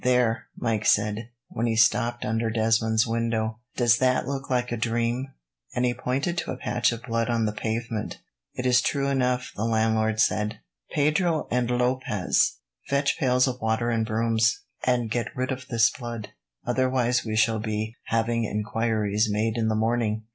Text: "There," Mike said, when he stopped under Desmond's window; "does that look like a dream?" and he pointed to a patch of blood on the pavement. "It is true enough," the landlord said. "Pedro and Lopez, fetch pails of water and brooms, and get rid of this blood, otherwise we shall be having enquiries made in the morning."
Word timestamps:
"There," 0.03 0.47
Mike 0.57 0.87
said, 0.87 1.29
when 1.49 1.67
he 1.67 1.75
stopped 1.75 2.25
under 2.25 2.49
Desmond's 2.49 3.05
window; 3.05 3.59
"does 3.75 3.99
that 3.99 4.27
look 4.27 4.49
like 4.49 4.71
a 4.71 4.75
dream?" 4.75 5.27
and 5.75 5.85
he 5.85 5.93
pointed 5.93 6.39
to 6.39 6.49
a 6.51 6.57
patch 6.57 6.91
of 6.91 7.03
blood 7.03 7.29
on 7.29 7.45
the 7.45 7.51
pavement. 7.51 8.17
"It 8.55 8.65
is 8.65 8.81
true 8.81 9.07
enough," 9.09 9.51
the 9.55 9.65
landlord 9.65 10.19
said. 10.19 10.57
"Pedro 10.89 11.47
and 11.51 11.69
Lopez, 11.69 12.53
fetch 12.87 13.19
pails 13.19 13.47
of 13.47 13.61
water 13.61 13.91
and 13.91 14.03
brooms, 14.03 14.63
and 14.83 15.11
get 15.11 15.27
rid 15.35 15.51
of 15.51 15.67
this 15.67 15.91
blood, 15.91 16.29
otherwise 16.65 17.23
we 17.23 17.35
shall 17.35 17.59
be 17.59 17.93
having 18.05 18.43
enquiries 18.45 19.27
made 19.29 19.55
in 19.55 19.67
the 19.67 19.75
morning." 19.75 20.23